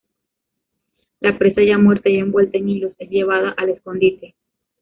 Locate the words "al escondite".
3.55-4.33